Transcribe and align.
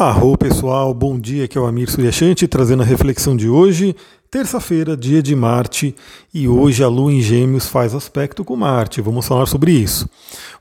Arro 0.00 0.34
pessoal, 0.34 0.94
bom 0.94 1.20
dia, 1.20 1.44
aqui 1.44 1.58
é 1.58 1.60
o 1.60 1.66
Amir 1.66 1.90
Suryashanti 1.90 2.48
trazendo 2.48 2.82
a 2.82 2.86
reflexão 2.86 3.36
de 3.36 3.50
hoje, 3.50 3.94
terça-feira, 4.30 4.96
dia 4.96 5.22
de 5.22 5.36
Marte, 5.36 5.94
e 6.32 6.48
hoje 6.48 6.82
a 6.82 6.88
Lua 6.88 7.12
em 7.12 7.20
Gêmeos 7.20 7.66
faz 7.66 7.94
aspecto 7.94 8.42
com 8.42 8.56
Marte, 8.56 9.02
vamos 9.02 9.26
falar 9.26 9.44
sobre 9.44 9.72
isso. 9.72 10.08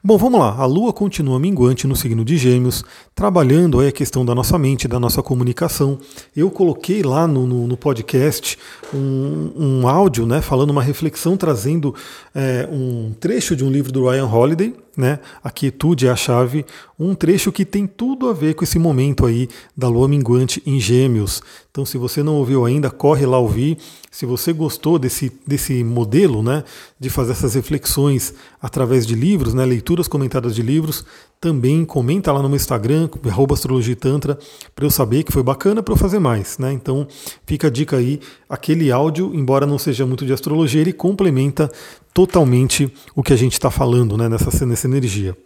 Bom, 0.03 0.17
vamos 0.17 0.41
lá, 0.41 0.53
a 0.57 0.65
Lua 0.65 0.91
continua 0.91 1.39
minguante 1.39 1.87
no 1.87 1.95
signo 1.95 2.25
de 2.25 2.35
Gêmeos, 2.35 2.83
trabalhando 3.15 3.79
aí 3.79 3.87
a 3.87 3.93
questão 3.93 4.25
da 4.25 4.35
nossa 4.35 4.57
mente, 4.57 4.89
da 4.89 4.99
nossa 4.99 5.23
comunicação. 5.23 5.99
Eu 6.35 6.51
coloquei 6.51 7.01
lá 7.01 7.25
no, 7.25 7.47
no, 7.47 7.65
no 7.65 7.77
podcast 7.77 8.57
um, 8.93 9.51
um, 9.55 9.87
áudio, 9.87 10.25
né, 10.25 10.41
falando 10.41 10.71
uma 10.71 10.83
reflexão, 10.83 11.37
trazendo 11.37 11.95
é, 12.35 12.67
um 12.69 13.13
trecho 13.17 13.55
de 13.55 13.63
um 13.63 13.71
livro 13.71 13.89
do 13.89 14.09
Ryan 14.09 14.25
Holiday, 14.25 14.75
né? 14.99 15.19
A 15.41 15.49
quietude 15.49 16.07
é 16.07 16.09
a 16.11 16.15
chave, 16.15 16.65
um 16.99 17.15
trecho 17.15 17.51
que 17.51 17.63
tem 17.63 17.87
tudo 17.87 18.29
a 18.29 18.33
ver 18.33 18.53
com 18.53 18.65
esse 18.65 18.77
momento 18.77 19.25
aí 19.25 19.47
da 19.75 19.87
lua 19.87 20.07
minguante 20.07 20.61
em 20.65 20.79
Gêmeos. 20.79 21.41
Então, 21.71 21.85
se 21.85 21.97
você 21.97 22.21
não 22.21 22.35
ouviu 22.35 22.65
ainda, 22.65 22.91
corre 22.91 23.25
lá 23.25 23.39
ouvir. 23.39 23.77
Se 24.11 24.25
você 24.25 24.51
gostou 24.51 24.99
desse, 24.99 25.31
desse 25.47 25.83
modelo, 25.83 26.43
né, 26.43 26.65
de 26.99 27.09
fazer 27.09 27.31
essas 27.31 27.53
reflexões 27.53 28.33
através 28.61 29.05
de 29.05 29.15
livros, 29.15 29.53
né, 29.53 29.65
leituras 29.65 30.07
comentadas 30.07 30.53
de 30.53 30.61
livros, 30.61 31.05
também 31.39 31.85
comenta 31.85 32.31
lá 32.31 32.41
no 32.41 32.49
meu 32.49 32.57
Instagram, 32.57 33.09
astrologitantra, 33.53 34.37
para 34.75 34.85
eu 34.85 34.91
saber 34.91 35.23
que 35.23 35.31
foi 35.31 35.41
bacana 35.41 35.81
para 35.81 35.93
eu 35.93 35.97
fazer 35.97 36.19
mais. 36.19 36.57
Né? 36.57 36.73
Então 36.73 37.07
fica 37.45 37.67
a 37.67 37.69
dica 37.69 37.97
aí, 37.97 38.19
aquele 38.49 38.91
áudio, 38.91 39.33
embora 39.33 39.65
não 39.65 39.77
seja 39.77 40.05
muito 40.05 40.25
de 40.25 40.33
astrologia, 40.33 40.81
ele 40.81 40.93
complementa 40.93 41.71
totalmente 42.13 42.93
o 43.15 43.23
que 43.23 43.31
a 43.31 43.37
gente 43.37 43.53
está 43.53 43.71
falando 43.71 44.17
né, 44.17 44.27
nessa, 44.27 44.65
nessa 44.65 44.87
energia. 44.87 45.37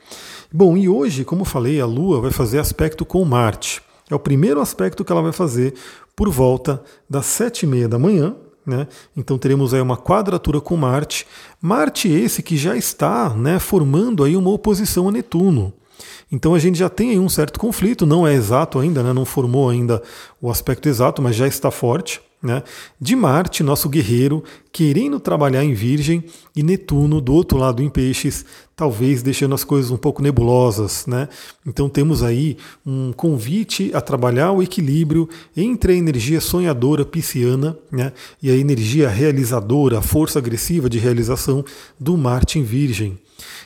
Bom, 0.52 0.76
e 0.78 0.90
hoje, 0.90 1.24
como 1.24 1.46
falei, 1.46 1.80
a 1.80 1.86
Lua 1.86 2.22
vai 2.22 2.32
fazer 2.32 2.60
aspecto 2.60 3.06
com 3.06 3.24
Marte. 3.26 3.82
É 4.10 4.16
o 4.16 4.20
primeiro 4.20 4.60
aspecto 4.60 5.04
que 5.04 5.12
ela 5.12 5.22
vai 5.22 5.32
fazer 5.32 5.74
por 6.16 6.30
volta 6.30 6.84
das 7.10 7.26
sete 7.26 7.64
e 7.64 7.68
meia 7.68 7.88
da 7.88 7.98
manhã, 7.98 8.36
né? 8.66 8.88
Então 9.16 9.38
teremos 9.38 9.74
aí 9.74 9.82
uma 9.82 9.98
quadratura 9.98 10.62
com 10.62 10.76
Marte. 10.76 11.28
Marte 11.62 12.08
esse 12.08 12.42
que 12.42 12.58
já 12.58 12.76
está 12.76 13.30
né, 13.30 13.60
formando 13.60 14.24
aí 14.24 14.36
uma 14.36 14.52
oposição 14.52 15.08
a 15.10 15.12
Netuno. 15.12 15.74
Então 16.32 16.54
a 16.54 16.60
gente 16.60 16.78
já 16.78 16.90
tem 16.90 17.12
aí 17.12 17.20
um 17.20 17.30
certo 17.30 17.60
conflito, 17.60 18.06
não 18.06 18.28
é 18.28 18.34
exato 18.34 18.80
ainda, 18.80 19.04
né, 19.04 19.14
não 19.14 19.26
formou 19.26 19.70
ainda 19.70 20.02
o 20.42 20.50
aspecto 20.50 20.90
exato, 20.90 21.22
mas 21.22 21.36
já 21.36 21.48
está 21.48 21.72
forte. 21.72 22.22
Né, 22.42 22.62
de 23.00 23.16
Marte, 23.16 23.64
nosso 23.64 23.88
guerreiro, 23.88 24.44
querendo 24.70 25.18
trabalhar 25.18 25.64
em 25.64 25.74
Virgem, 25.74 26.26
e 26.54 26.62
Netuno, 26.62 27.22
do 27.22 27.34
outro 27.34 27.58
lado 27.58 27.82
em 27.82 27.88
Peixes, 27.90 28.46
talvez 28.76 29.24
deixando 29.24 29.56
as 29.56 29.64
coisas 29.64 29.92
um 29.92 29.96
pouco 29.96 30.22
nebulosas. 30.22 31.06
Né? 31.08 31.30
Então 31.66 31.88
temos 31.88 32.22
aí 32.22 32.58
um 32.86 33.14
convite 33.14 33.92
a 33.94 34.02
trabalhar 34.02 34.52
o 34.52 34.62
equilíbrio 34.62 35.30
entre 35.56 35.94
a 35.94 35.96
energia 35.96 36.42
sonhadora 36.42 37.06
pisciana 37.06 37.78
né, 37.90 38.12
e 38.42 38.52
a 38.52 38.56
energia 38.58 39.08
realizadora, 39.08 40.00
a 40.00 40.02
força 40.02 40.38
agressiva 40.38 40.90
de 40.90 41.00
realização 41.00 41.64
do 41.98 42.18
Marte 42.18 42.60
em 42.60 42.64
Virgem. 42.64 43.18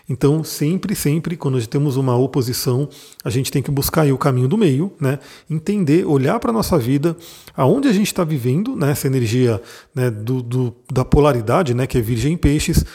Então, 0.09 0.44
sempre, 0.44 0.95
sempre, 0.95 1.36
quando 1.36 1.66
temos 1.67 1.97
uma 1.97 2.16
oposição, 2.16 2.88
a 3.23 3.30
gente 3.30 3.52
tem 3.52 3.61
que 3.61 3.72
buscar 3.72 4.08
o 4.11 4.17
caminho 4.17 4.47
do 4.47 4.58
meio, 4.58 4.92
né? 5.00 5.20
entender, 5.50 6.06
olhar 6.06 6.39
para 6.39 6.52
a 6.52 6.53
nossa 6.53 6.78
vida, 6.78 7.16
aonde 7.56 7.88
a 7.88 7.94
gente 7.94 8.08
está 8.08 8.23
vivendo, 8.23 8.75
né? 8.75 8.92
essa 8.92 9.08
energia 9.08 9.61
né? 9.94 10.09
do, 10.09 10.42
do, 10.42 10.75
da 10.92 11.03
polaridade, 11.03 11.73
né? 11.73 11.86
que 11.86 11.98
é 11.98 12.02
Virgem 12.02 12.33
em 12.33 12.38
Peixes, 12.38 12.86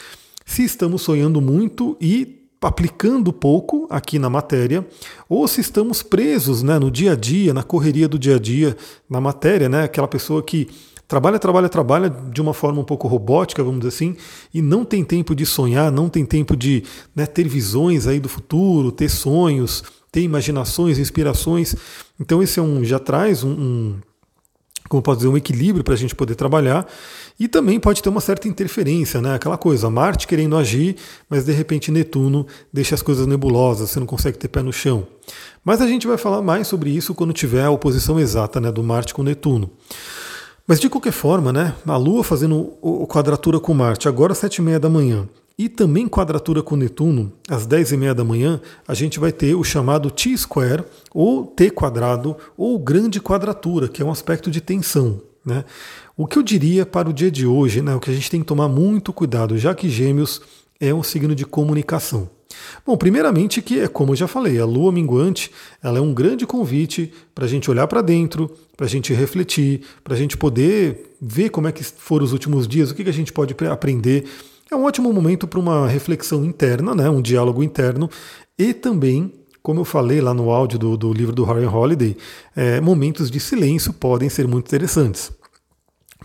se 0.45 0.65
estamos 0.65 1.03
sonhando 1.03 1.41
muito 1.41 1.97
e 2.01 2.43
aplicando 2.61 3.33
pouco 3.33 3.87
aqui 3.91 4.19
na 4.19 4.31
matéria, 4.31 4.87
ou 5.29 5.47
se 5.49 5.61
estamos 5.61 6.03
presos 6.03 6.63
né, 6.63 6.79
no 6.79 6.91
dia 6.91 7.13
a 7.13 7.17
dia, 7.17 7.53
na 7.53 7.63
correria 7.63 8.09
do 8.09 8.19
dia 8.19 8.37
a 8.37 8.39
dia, 8.39 8.77
na 9.11 9.21
matéria, 9.21 9.69
né, 9.69 9.83
aquela 9.83 10.07
pessoa 10.07 10.43
que 10.43 10.69
trabalha, 11.13 11.39
trabalha, 11.39 11.69
trabalha 11.69 12.09
de 12.09 12.41
uma 12.41 12.55
forma 12.55 12.81
um 12.81 12.85
pouco 12.85 13.07
robótica, 13.07 13.63
vamos 13.63 13.81
dizer 13.81 13.95
assim, 13.95 14.17
e 14.55 14.63
não 14.63 14.83
tem 14.83 15.05
tempo 15.05 15.35
de 15.35 15.45
sonhar, 15.45 15.93
não 15.93 16.09
tem 16.09 16.25
tempo 16.25 16.57
de 16.57 16.85
né, 17.15 17.27
ter 17.27 17.47
visões 17.47 18.07
aí 18.07 18.19
do 18.19 18.31
futuro, 18.31 18.91
ter 18.91 19.11
sonhos, 19.11 19.85
ter 20.11 20.23
imaginações, 20.23 20.99
inspirações. 20.99 21.77
Então 22.19 22.43
esse 22.43 22.59
é 22.59 22.63
um 22.63 22.83
já 22.83 22.99
traz 22.99 23.45
um, 23.45 23.51
um 23.51 23.97
como 24.89 25.03
pode 25.03 25.19
dizer, 25.19 25.29
um 25.29 25.37
equilíbrio 25.37 25.85
para 25.85 25.93
a 25.93 25.97
gente 25.99 26.15
poder 26.15 26.35
trabalhar. 26.35 26.87
E 27.39 27.47
também 27.47 27.79
pode 27.79 28.03
ter 28.03 28.09
uma 28.09 28.21
certa 28.21 28.49
interferência, 28.49 29.21
né? 29.21 29.35
Aquela 29.35 29.59
coisa, 29.59 29.91
Marte 29.91 30.27
querendo 30.27 30.57
agir, 30.57 30.97
mas 31.29 31.45
de 31.45 31.53
repente 31.53 31.91
Netuno 31.91 32.47
deixa 32.73 32.95
as 32.95 33.03
coisas 33.03 33.27
nebulosas, 33.27 33.91
você 33.91 34.01
não 34.01 34.07
consegue 34.07 34.39
ter 34.39 34.49
pé 34.49 34.63
no 34.63 34.73
chão. 34.73 35.07
Mas 35.63 35.81
a 35.83 35.87
gente 35.87 36.07
vai 36.07 36.17
falar 36.17 36.41
mais 36.41 36.67
sobre 36.67 36.91
isso 36.91 37.15
quando 37.15 37.33
tiver 37.33 37.65
a 37.65 37.71
oposição 37.71 38.19
exata 38.19 38.61
né, 38.61 38.73
do 38.73 38.83
Marte 38.83 39.13
com 39.13 39.23
Netuno. 39.23 39.71
Mas 40.67 40.79
de 40.79 40.89
qualquer 40.89 41.13
forma, 41.13 41.53
né, 41.53 41.75
a 41.87 41.97
Lua 41.97 42.23
fazendo 42.23 42.75
o 42.81 43.07
quadratura 43.07 43.59
com 43.59 43.75
Marte 43.75 44.09
agora 44.09 44.33
às 44.33 44.39
sete 44.39 44.57
e 44.57 44.63
meia 44.63 44.79
da 44.79 44.89
manhã 44.89 45.29
e 45.59 45.69
também 45.69 46.09
quadratura 46.09 46.63
com 46.63 46.77
Netuno 46.77 47.33
às 47.49 47.67
dez 47.67 47.93
e 47.93 47.97
meia 47.97 48.15
da 48.15 48.25
manhã, 48.25 48.61
a 48.87 48.95
gente 48.95 49.19
vai 49.21 49.33
ter 49.33 49.55
o 49.55 49.65
chamado 49.65 50.11
T-square 50.11 50.85
ou 51.13 51.45
T 51.45 51.71
quadrado 51.71 52.37
ou 52.57 52.79
grande 52.79 53.21
quadratura, 53.21 53.89
que 53.89 54.03
é 54.03 54.05
um 54.05 54.11
aspecto 54.11 54.51
de 54.51 54.61
tensão. 54.61 55.21
Né? 55.45 55.65
O 56.17 56.27
que 56.27 56.39
eu 56.39 56.43
diria 56.43 56.87
para 56.87 57.09
o 57.09 57.13
dia 57.13 57.31
de 57.31 57.47
hoje, 57.47 57.83
né, 57.83 57.95
o 57.95 58.01
que 58.01 58.11
a 58.11 58.15
gente 58.15 58.31
tem 58.31 58.41
que 58.41 58.47
tomar 58.47 58.69
muito 58.69 59.13
cuidado, 59.13 59.59
já 59.59 59.75
que 59.75 59.91
Gêmeos 59.91 60.41
é 60.81 60.95
um 60.95 61.03
signo 61.03 61.35
de 61.35 61.45
comunicação. 61.45 62.29
Bom, 62.87 62.97
primeiramente 62.97 63.63
que 63.63 63.81
é 63.81 63.89
como 63.89 64.13
eu 64.13 64.17
já 64.17 64.27
falei, 64.27 64.59
a 64.59 64.65
lua 64.65 64.93
minguante 64.93 65.51
ela 65.83 65.99
é 65.99 66.01
um 66.01 66.13
grande 66.13 66.47
convite 66.47 67.13
para 67.35 67.45
a 67.45 67.49
gente 67.49 67.71
olhar 67.71 67.87
para 67.87 68.03
dentro, 68.03 68.51
para 68.77 68.87
a 68.87 68.89
gente 68.89 69.13
refletir, 69.13 69.83
para 70.03 70.15
a 70.15 70.17
gente 70.17 70.37
poder 70.37 71.15
ver 71.21 71.51
como 71.51 71.69
é 71.69 71.73
que 71.73 71.85
foram 71.85 72.25
os 72.25 72.33
últimos 72.33 72.67
dias, 72.67 72.91
o 72.91 72.95
que, 72.95 73.05
que 73.05 73.11
a 73.11 73.15
gente 73.15 73.33
pode 73.33 73.55
aprender. 73.71 74.25
É 74.71 74.77
um 74.77 74.85
ótimo 74.85 75.13
momento 75.13 75.47
para 75.47 75.61
uma 75.61 75.87
reflexão 75.87 76.45
interna, 76.45 76.95
né, 76.95 77.09
um 77.11 77.21
diálogo 77.21 77.63
interno 77.63 78.09
e 78.59 78.73
também 78.73 79.33
como 79.63 79.79
eu 79.79 79.85
falei 79.85 80.21
lá 80.21 80.35
no 80.35 80.51
áudio 80.51 80.77
do, 80.77 80.97
do 80.97 81.13
livro 81.13 81.33
do 81.33 81.45
Harry 81.45 81.67
Holiday, 81.67 82.17
é, 82.57 82.81
momentos 82.81 83.31
de 83.31 83.39
silêncio 83.39 83.93
podem 83.93 84.29
ser 84.29 84.49
muito 84.49 84.67
interessantes 84.67 85.31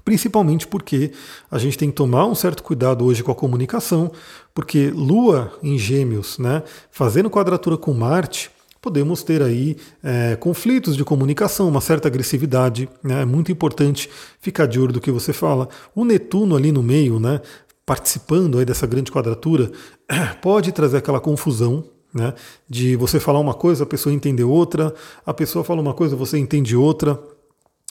principalmente 0.03 0.67
porque 0.67 1.11
a 1.49 1.57
gente 1.57 1.77
tem 1.77 1.89
que 1.89 1.95
tomar 1.95 2.25
um 2.25 2.35
certo 2.35 2.63
cuidado 2.63 3.05
hoje 3.05 3.23
com 3.23 3.31
a 3.31 3.35
comunicação, 3.35 4.11
porque 4.53 4.89
Lua 4.89 5.53
em 5.61 5.77
Gêmeos, 5.77 6.37
né, 6.37 6.63
fazendo 6.89 7.29
quadratura 7.29 7.77
com 7.77 7.93
Marte, 7.93 8.51
podemos 8.81 9.21
ter 9.21 9.41
aí 9.41 9.75
é, 10.03 10.35
conflitos 10.35 10.95
de 10.95 11.03
comunicação, 11.03 11.67
uma 11.67 11.81
certa 11.81 12.07
agressividade. 12.07 12.87
Né, 13.03 13.21
é 13.21 13.25
muito 13.25 13.51
importante 13.51 14.09
ficar 14.39 14.65
de 14.65 14.79
olho 14.79 14.93
do 14.93 15.01
que 15.01 15.11
você 15.11 15.33
fala. 15.33 15.67
O 15.93 16.05
Netuno 16.05 16.55
ali 16.55 16.71
no 16.71 16.81
meio, 16.81 17.19
né, 17.19 17.41
participando 17.85 18.57
aí 18.57 18.65
dessa 18.65 18.87
grande 18.87 19.11
quadratura, 19.11 19.71
pode 20.41 20.71
trazer 20.71 20.97
aquela 20.97 21.19
confusão. 21.19 21.83
Né, 22.13 22.33
de 22.67 22.95
você 22.95 23.19
falar 23.19 23.37
uma 23.37 23.53
coisa, 23.53 23.83
a 23.83 23.85
pessoa 23.85 24.15
entender 24.15 24.45
outra, 24.45 24.95
a 25.25 25.33
pessoa 25.33 25.63
fala 25.63 25.81
uma 25.81 25.93
coisa, 25.93 26.15
você 26.15 26.37
entende 26.37 26.75
outra. 26.75 27.19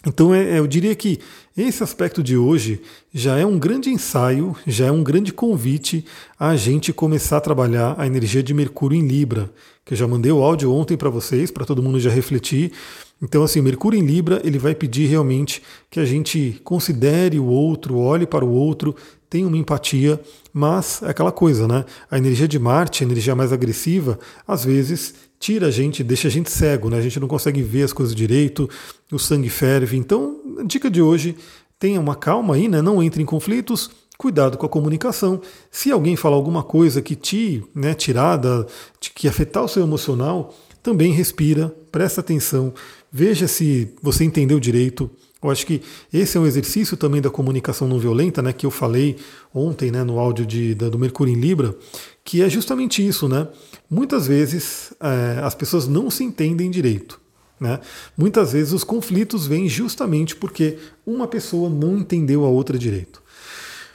Então 0.04 0.34
é, 0.34 0.58
eu 0.58 0.66
diria 0.66 0.94
que 0.94 1.18
esse 1.56 1.82
aspecto 1.82 2.22
de 2.22 2.36
hoje 2.36 2.80
já 3.14 3.38
é 3.38 3.46
um 3.46 3.58
grande 3.58 3.88
ensaio, 3.88 4.54
já 4.66 4.86
é 4.86 4.90
um 4.90 5.02
grande 5.02 5.32
convite 5.32 6.04
a 6.38 6.54
gente 6.54 6.92
começar 6.92 7.38
a 7.38 7.40
trabalhar 7.40 7.94
a 7.96 8.06
energia 8.06 8.42
de 8.42 8.52
Mercúrio 8.52 8.98
em 8.98 9.06
Libra, 9.06 9.50
que 9.84 9.94
eu 9.94 9.96
já 9.96 10.06
mandei 10.06 10.30
o 10.30 10.42
áudio 10.42 10.72
ontem 10.72 10.96
para 10.96 11.08
vocês, 11.08 11.50
para 11.50 11.64
todo 11.64 11.82
mundo 11.82 11.98
já 11.98 12.10
refletir. 12.10 12.72
Então, 13.22 13.42
assim, 13.42 13.62
Mercúrio 13.62 13.98
em 13.98 14.04
Libra, 14.04 14.42
ele 14.44 14.58
vai 14.58 14.74
pedir 14.74 15.06
realmente 15.06 15.62
que 15.90 15.98
a 15.98 16.04
gente 16.04 16.60
considere 16.62 17.38
o 17.38 17.46
outro, 17.46 17.96
olhe 17.96 18.26
para 18.26 18.44
o 18.44 18.50
outro, 18.50 18.94
tenha 19.28 19.46
uma 19.46 19.56
empatia, 19.56 20.20
mas 20.52 21.02
é 21.02 21.10
aquela 21.10 21.32
coisa, 21.32 21.66
né? 21.66 21.84
A 22.10 22.18
energia 22.18 22.46
de 22.48 22.58
Marte, 22.58 23.02
a 23.02 23.06
energia 23.06 23.34
mais 23.34 23.52
agressiva, 23.52 24.18
às 24.46 24.64
vezes 24.64 25.14
tira 25.38 25.66
a 25.66 25.70
gente, 25.70 26.02
deixa 26.02 26.28
a 26.28 26.30
gente 26.30 26.50
cego, 26.50 26.88
né? 26.88 26.98
A 26.98 27.02
gente 27.02 27.20
não 27.20 27.28
consegue 27.28 27.62
ver 27.62 27.82
as 27.82 27.92
coisas 27.92 28.14
direito, 28.14 28.68
o 29.12 29.18
sangue 29.18 29.48
ferve. 29.48 29.96
Então, 29.96 30.40
a 30.58 30.62
dica 30.62 30.90
de 30.90 31.02
hoje, 31.02 31.36
tenha 31.78 32.00
uma 32.00 32.14
calma 32.14 32.54
aí, 32.54 32.68
né? 32.68 32.80
Não 32.80 33.02
entre 33.02 33.22
em 33.22 33.26
conflitos, 33.26 33.90
cuidado 34.16 34.56
com 34.56 34.66
a 34.66 34.68
comunicação. 34.68 35.40
Se 35.70 35.90
alguém 35.90 36.16
falar 36.16 36.36
alguma 36.36 36.62
coisa 36.62 37.02
que 37.02 37.14
te, 37.14 37.62
né, 37.74 37.94
tirada, 37.94 38.66
que 39.14 39.28
afetar 39.28 39.64
o 39.64 39.68
seu 39.68 39.82
emocional, 39.82 40.54
também 40.82 41.12
respira, 41.12 41.74
presta 41.90 42.20
atenção, 42.20 42.72
veja 43.10 43.48
se 43.48 43.92
você 44.00 44.24
entendeu 44.24 44.60
direito. 44.60 45.10
Eu 45.48 45.52
acho 45.52 45.66
que 45.66 45.82
esse 46.12 46.36
é 46.36 46.40
um 46.40 46.46
exercício 46.46 46.96
também 46.96 47.20
da 47.20 47.30
comunicação 47.30 47.86
não 47.86 47.98
violenta, 47.98 48.42
né, 48.42 48.52
que 48.52 48.66
eu 48.66 48.70
falei 48.70 49.16
ontem 49.54 49.90
né, 49.90 50.02
no 50.04 50.18
áudio 50.18 50.44
de, 50.44 50.74
da, 50.74 50.88
do 50.88 50.98
Mercúrio 50.98 51.32
em 51.32 51.40
Libra, 51.40 51.76
que 52.24 52.42
é 52.42 52.48
justamente 52.48 53.06
isso, 53.06 53.28
né? 53.28 53.46
Muitas 53.88 54.26
vezes 54.26 54.92
é, 55.00 55.40
as 55.42 55.54
pessoas 55.54 55.86
não 55.86 56.10
se 56.10 56.24
entendem 56.24 56.70
direito. 56.70 57.20
Né? 57.58 57.80
Muitas 58.16 58.52
vezes 58.52 58.72
os 58.72 58.84
conflitos 58.84 59.46
vêm 59.46 59.68
justamente 59.68 60.36
porque 60.36 60.76
uma 61.06 61.26
pessoa 61.26 61.70
não 61.70 61.96
entendeu 61.96 62.44
a 62.44 62.48
outra 62.48 62.78
direito. 62.78 63.22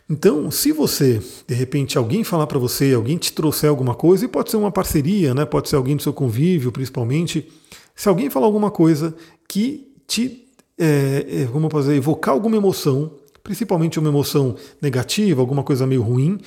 Então, 0.10 0.52
se 0.52 0.72
você, 0.72 1.22
de 1.48 1.54
repente, 1.54 1.98
alguém 1.98 2.24
falar 2.24 2.48
para 2.48 2.60
você, 2.60 2.94
alguém 2.94 3.18
te 3.18 3.32
trouxer 3.32 3.70
alguma 3.70 3.96
coisa, 3.96 4.26
e 4.26 4.28
pode 4.28 4.52
ser 4.52 4.58
uma 4.58 4.72
parceria, 4.72 5.34
né? 5.34 5.46
pode 5.46 5.70
ser 5.70 5.78
alguém 5.78 5.96
do 5.96 6.04
seu 6.04 6.12
convívio, 6.12 6.72
principalmente, 6.72 7.48
Se 7.96 8.10
alguém 8.10 8.30
falar 8.30 8.46
alguma 8.46 8.72
coisa 8.72 9.16
que 9.48 9.88
te, 10.08 10.41
é, 10.84 11.48
como 11.52 11.66
eu 11.66 11.70
posso 11.70 11.84
dizer, 11.88 11.98
evocar 11.98 12.34
alguma 12.34 12.58
emoção, 12.58 13.12
principalmente 13.44 14.00
uma 14.00 14.10
emoção 14.10 14.56
negativa, 14.82 15.42
alguma 15.42 15.64
coisa 15.64 15.86
meio 15.86 16.02
ruim, 16.02 16.40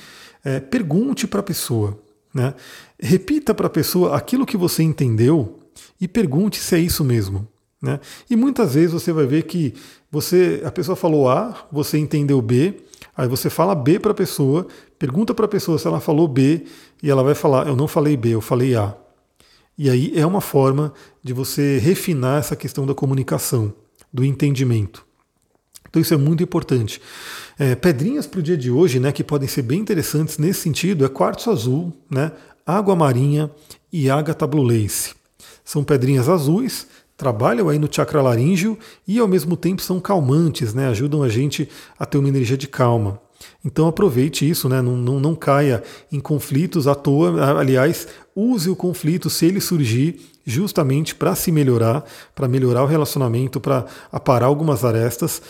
é, 0.43 0.59
pergunte 0.59 1.27
para 1.27 1.39
a 1.39 1.43
pessoa. 1.43 1.97
Né? 2.33 2.53
Repita 2.99 3.53
para 3.53 3.67
a 3.67 3.69
pessoa 3.69 4.15
aquilo 4.15 4.45
que 4.45 4.57
você 4.57 4.83
entendeu 4.83 5.59
e 5.99 6.07
pergunte 6.07 6.59
se 6.59 6.75
é 6.75 6.79
isso 6.79 7.03
mesmo. 7.03 7.47
Né? 7.81 7.99
E 8.29 8.35
muitas 8.35 8.73
vezes 8.73 8.91
você 8.91 9.13
vai 9.13 9.25
ver 9.25 9.43
que 9.43 9.73
você, 10.11 10.61
a 10.65 10.71
pessoa 10.71 10.95
falou 10.95 11.29
A, 11.29 11.67
você 11.71 11.97
entendeu 11.97 12.41
B, 12.41 12.75
aí 13.15 13.27
você 13.27 13.49
fala 13.49 13.75
B 13.75 13.99
para 13.99 14.11
a 14.11 14.15
pessoa, 14.15 14.67
pergunta 14.97 15.33
para 15.33 15.45
a 15.45 15.49
pessoa 15.49 15.77
se 15.77 15.87
ela 15.87 15.99
falou 15.99 16.27
B 16.27 16.65
e 17.01 17.09
ela 17.09 17.23
vai 17.23 17.35
falar: 17.35 17.67
Eu 17.67 17.75
não 17.75 17.87
falei 17.87 18.17
B, 18.17 18.29
eu 18.29 18.41
falei 18.41 18.75
A. 18.75 18.95
E 19.77 19.89
aí 19.89 20.13
é 20.15 20.25
uma 20.25 20.41
forma 20.41 20.93
de 21.21 21.33
você 21.33 21.77
refinar 21.77 22.39
essa 22.39 22.55
questão 22.55 22.85
da 22.85 22.93
comunicação, 22.93 23.73
do 24.15 24.23
entendimento. 24.23 25.05
Então 25.89 26.01
isso 26.01 26.13
é 26.13 26.17
muito 26.17 26.41
importante. 26.41 27.01
É, 27.59 27.75
pedrinhas 27.75 28.25
para 28.25 28.39
o 28.39 28.43
dia 28.43 28.57
de 28.57 28.71
hoje, 28.71 28.99
né, 28.99 29.11
que 29.11 29.23
podem 29.23 29.47
ser 29.47 29.61
bem 29.61 29.79
interessantes 29.79 30.37
nesse 30.37 30.61
sentido, 30.61 31.05
é 31.05 31.09
quartzo 31.09 31.51
azul, 31.51 31.93
né, 32.09 32.31
água 32.65 32.95
marinha 32.95 33.51
e 33.91 34.09
ágata 34.09 34.47
blue 34.47 34.63
lace. 34.63 35.13
São 35.63 35.83
pedrinhas 35.83 36.29
azuis, 36.29 36.87
trabalham 37.17 37.67
aí 37.67 37.77
no 37.77 37.93
chakra 37.93 38.21
laríngeo 38.21 38.77
e 39.05 39.19
ao 39.19 39.27
mesmo 39.27 39.57
tempo 39.57 39.81
são 39.81 39.99
calmantes, 39.99 40.73
né, 40.73 40.87
ajudam 40.87 41.21
a 41.21 41.29
gente 41.29 41.69
a 41.99 42.05
ter 42.05 42.17
uma 42.17 42.29
energia 42.29 42.57
de 42.57 42.67
calma. 42.67 43.21
Então 43.65 43.87
aproveite 43.87 44.47
isso, 44.47 44.69
né? 44.69 44.79
não, 44.79 44.95
não, 44.95 45.19
não 45.19 45.33
caia 45.33 45.83
em 46.11 46.19
conflitos 46.19 46.87
à 46.87 46.93
toa. 46.93 47.59
Aliás, 47.59 48.07
use 48.35 48.69
o 48.69 48.75
conflito 48.75 49.27
se 49.27 49.47
ele 49.47 49.59
surgir 49.59 50.19
justamente 50.45 51.15
para 51.15 51.33
se 51.33 51.51
melhorar, 51.51 52.05
para 52.35 52.47
melhorar 52.47 52.83
o 52.83 52.85
relacionamento, 52.85 53.59
para 53.59 53.85
aparar 54.11 54.45
algumas 54.45 54.85
arestas. 54.85 55.41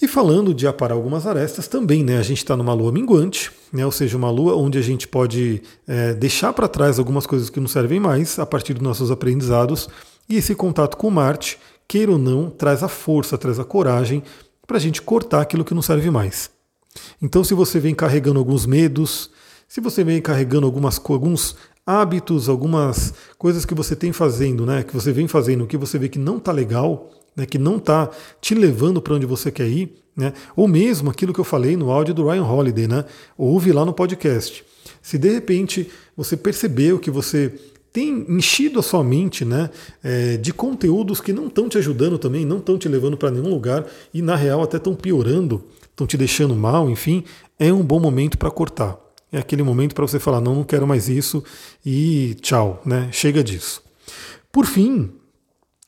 E 0.00 0.08
falando 0.08 0.54
de 0.54 0.66
aparar 0.66 0.94
algumas 0.94 1.26
arestas, 1.26 1.68
também 1.68 2.02
né, 2.02 2.18
a 2.18 2.22
gente 2.22 2.38
está 2.38 2.56
numa 2.56 2.72
lua 2.72 2.90
minguante, 2.90 3.52
né, 3.72 3.84
ou 3.84 3.92
seja, 3.92 4.16
uma 4.16 4.30
lua 4.30 4.56
onde 4.56 4.78
a 4.78 4.82
gente 4.82 5.06
pode 5.06 5.62
é, 5.86 6.14
deixar 6.14 6.52
para 6.52 6.66
trás 6.66 6.98
algumas 6.98 7.26
coisas 7.26 7.48
que 7.48 7.60
não 7.60 7.68
servem 7.68 8.00
mais 8.00 8.38
a 8.38 8.46
partir 8.46 8.72
dos 8.72 8.82
nossos 8.82 9.10
aprendizados. 9.10 9.88
E 10.28 10.36
esse 10.36 10.54
contato 10.54 10.96
com 10.96 11.10
Marte, 11.10 11.58
queira 11.86 12.10
ou 12.10 12.18
não, 12.18 12.48
traz 12.48 12.82
a 12.82 12.88
força, 12.88 13.36
traz 13.36 13.60
a 13.60 13.64
coragem 13.64 14.22
para 14.66 14.78
a 14.78 14.80
gente 14.80 15.02
cortar 15.02 15.42
aquilo 15.42 15.64
que 15.64 15.74
não 15.74 15.82
serve 15.82 16.10
mais. 16.10 16.53
Então, 17.20 17.42
se 17.42 17.54
você 17.54 17.78
vem 17.78 17.94
carregando 17.94 18.38
alguns 18.38 18.66
medos, 18.66 19.30
se 19.68 19.80
você 19.80 20.04
vem 20.04 20.20
carregando 20.20 20.66
algumas, 20.66 21.00
alguns 21.08 21.56
hábitos, 21.86 22.48
algumas 22.48 23.12
coisas 23.36 23.64
que 23.64 23.74
você 23.74 23.94
tem 23.94 24.12
fazendo, 24.12 24.64
né, 24.64 24.82
que 24.82 24.94
você 24.94 25.12
vem 25.12 25.28
fazendo, 25.28 25.66
que 25.66 25.76
você 25.76 25.98
vê 25.98 26.08
que 26.08 26.18
não 26.18 26.38
está 26.38 26.52
legal, 26.52 27.10
né, 27.36 27.44
que 27.44 27.58
não 27.58 27.76
está 27.76 28.10
te 28.40 28.54
levando 28.54 29.02
para 29.02 29.14
onde 29.14 29.26
você 29.26 29.50
quer 29.50 29.68
ir, 29.68 29.92
né, 30.16 30.32
ou 30.56 30.66
mesmo 30.66 31.10
aquilo 31.10 31.32
que 31.32 31.40
eu 31.40 31.44
falei 31.44 31.76
no 31.76 31.90
áudio 31.90 32.14
do 32.14 32.28
Ryan 32.28 32.44
Holiday, 32.44 32.88
né, 32.88 33.04
ouve 33.36 33.72
lá 33.72 33.84
no 33.84 33.92
podcast. 33.92 34.64
Se 35.02 35.18
de 35.18 35.30
repente 35.30 35.90
você 36.16 36.36
percebeu 36.36 36.98
que 36.98 37.10
você 37.10 37.52
tem 37.94 38.26
enchido 38.28 38.80
a 38.80 38.82
sua 38.82 39.04
mente 39.04 39.44
né, 39.44 39.70
é, 40.02 40.36
de 40.36 40.52
conteúdos 40.52 41.20
que 41.20 41.32
não 41.32 41.46
estão 41.46 41.68
te 41.68 41.78
ajudando 41.78 42.18
também, 42.18 42.44
não 42.44 42.58
estão 42.58 42.76
te 42.76 42.88
levando 42.88 43.16
para 43.16 43.30
nenhum 43.30 43.48
lugar 43.48 43.86
e 44.12 44.20
na 44.20 44.34
real 44.34 44.64
até 44.64 44.78
estão 44.78 44.96
piorando, 44.96 45.62
estão 45.92 46.04
te 46.04 46.16
deixando 46.16 46.56
mal, 46.56 46.90
enfim, 46.90 47.22
é 47.56 47.72
um 47.72 47.84
bom 47.84 48.00
momento 48.00 48.36
para 48.36 48.50
cortar. 48.50 48.98
É 49.30 49.38
aquele 49.38 49.62
momento 49.62 49.94
para 49.94 50.04
você 50.04 50.18
falar, 50.18 50.40
não, 50.40 50.56
não 50.56 50.64
quero 50.64 50.88
mais 50.88 51.08
isso 51.08 51.44
e 51.86 52.36
tchau, 52.40 52.82
né? 52.84 53.08
Chega 53.12 53.44
disso. 53.44 53.80
Por 54.50 54.66
fim, 54.66 55.12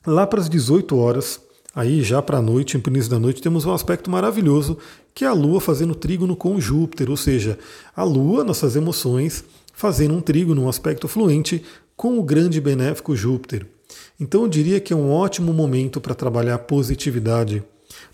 lá 0.07 0.29
para 0.29 0.41
as 0.41 0.49
18 0.49 0.97
horas, 0.97 1.41
aí 1.75 2.05
já 2.05 2.23
para 2.23 2.39
a 2.39 2.43
noite, 2.43 2.79
no 2.79 2.83
início 2.87 3.11
da 3.11 3.19
noite, 3.19 3.43
temos 3.43 3.65
um 3.65 3.73
aspecto 3.73 4.13
maravilhoso 4.13 4.79
que 5.13 5.25
é 5.25 5.29
a 5.29 5.33
Lua 5.33 5.61
fazendo 5.61 5.95
trígono 5.95 6.37
com 6.37 6.61
Júpiter, 6.61 7.11
ou 7.11 7.17
seja, 7.17 7.59
a 7.97 8.05
Lua, 8.05 8.45
nossas 8.45 8.77
emoções, 8.77 9.43
fazendo 9.73 10.15
um 10.15 10.21
trígono, 10.21 10.63
um 10.63 10.69
aspecto 10.69 11.09
fluente 11.09 11.65
com 11.97 12.19
o 12.19 12.23
grande 12.23 12.61
benéfico 12.61 13.17
Júpiter. 13.17 13.67
Então 14.21 14.43
eu 14.43 14.49
diria 14.49 14.81
que 14.81 14.93
é 14.93 14.97
um 14.97 15.11
ótimo 15.11 15.53
momento 15.53 16.01
para 16.01 16.15
trabalhar 16.15 16.59
positividade, 16.59 17.63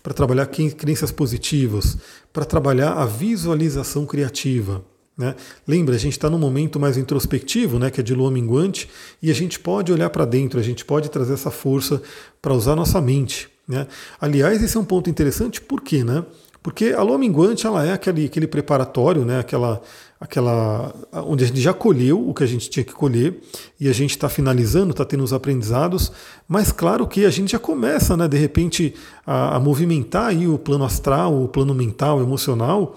para 0.01 0.13
trabalhar 0.13 0.45
crenças 0.45 1.11
positivas, 1.11 1.97
para 2.31 2.45
trabalhar 2.45 2.93
a 2.93 3.05
visualização 3.05 4.05
criativa. 4.05 4.83
Né? 5.17 5.35
Lembra, 5.67 5.95
a 5.95 5.97
gente 5.97 6.13
está 6.13 6.29
num 6.29 6.39
momento 6.39 6.79
mais 6.79 6.97
introspectivo, 6.97 7.77
né, 7.77 7.91
que 7.91 7.99
é 7.99 8.03
de 8.03 8.15
lua 8.15 8.31
minguante, 8.31 8.89
e 9.21 9.29
a 9.29 9.33
gente 9.33 9.59
pode 9.59 9.91
olhar 9.91 10.09
para 10.09 10.25
dentro, 10.25 10.59
a 10.59 10.63
gente 10.63 10.83
pode 10.83 11.09
trazer 11.09 11.33
essa 11.33 11.51
força 11.51 12.01
para 12.41 12.53
usar 12.53 12.75
nossa 12.75 12.99
mente. 12.99 13.47
Né? 13.67 13.87
Aliás, 14.19 14.61
esse 14.63 14.75
é 14.75 14.79
um 14.79 14.85
ponto 14.85 15.09
interessante, 15.09 15.61
por 15.61 15.81
quê? 15.81 16.03
Né? 16.03 16.25
Porque 16.63 16.95
a 16.97 17.01
lua 17.03 17.17
minguante 17.17 17.67
ela 17.67 17.85
é 17.85 17.91
aquele, 17.91 18.25
aquele 18.25 18.47
preparatório, 18.47 19.25
né, 19.25 19.37
aquela, 19.37 19.81
aquela 20.17 20.95
onde 21.11 21.43
a 21.43 21.47
gente 21.47 21.59
já 21.59 21.73
colheu 21.73 22.25
o 22.25 22.33
que 22.33 22.41
a 22.41 22.47
gente 22.47 22.69
tinha 22.69 22.85
que 22.85 22.93
colher 22.93 23.41
e 23.77 23.89
a 23.89 23.93
gente 23.93 24.11
está 24.11 24.29
finalizando, 24.29 24.91
está 24.91 25.03
tendo 25.03 25.25
os 25.25 25.33
aprendizados, 25.33 26.09
mas 26.47 26.71
claro 26.71 27.05
que 27.05 27.25
a 27.25 27.29
gente 27.29 27.51
já 27.51 27.59
começa, 27.59 28.15
né, 28.15 28.29
de 28.29 28.37
repente, 28.37 28.95
a, 29.27 29.57
a 29.57 29.59
movimentar 29.59 30.27
aí 30.27 30.47
o 30.47 30.57
plano 30.57 30.85
astral, 30.85 31.43
o 31.43 31.49
plano 31.49 31.75
mental, 31.75 32.21
emocional, 32.21 32.95